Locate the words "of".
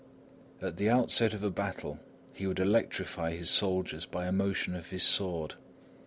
1.35-1.43, 4.75-4.89